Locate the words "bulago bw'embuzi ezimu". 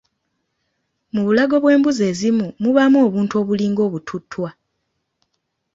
1.25-2.45